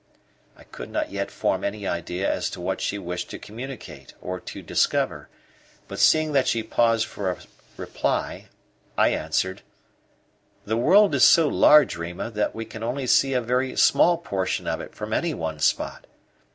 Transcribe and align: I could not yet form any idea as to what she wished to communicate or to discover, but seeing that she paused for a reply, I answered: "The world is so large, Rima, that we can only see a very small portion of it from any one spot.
I 0.57 0.63
could 0.63 0.89
not 0.89 1.11
yet 1.11 1.29
form 1.29 1.63
any 1.63 1.85
idea 1.87 2.27
as 2.27 2.49
to 2.49 2.59
what 2.59 2.81
she 2.81 2.97
wished 2.97 3.29
to 3.29 3.37
communicate 3.37 4.15
or 4.19 4.39
to 4.39 4.63
discover, 4.63 5.29
but 5.87 5.99
seeing 5.99 6.31
that 6.31 6.47
she 6.47 6.63
paused 6.63 7.05
for 7.05 7.29
a 7.29 7.37
reply, 7.77 8.47
I 8.97 9.09
answered: 9.09 9.61
"The 10.65 10.75
world 10.77 11.13
is 11.13 11.23
so 11.23 11.47
large, 11.47 11.97
Rima, 11.97 12.31
that 12.31 12.55
we 12.55 12.65
can 12.65 12.81
only 12.81 13.05
see 13.05 13.33
a 13.35 13.41
very 13.41 13.75
small 13.75 14.17
portion 14.17 14.65
of 14.65 14.81
it 14.81 14.95
from 14.95 15.13
any 15.13 15.35
one 15.35 15.59
spot. 15.59 16.07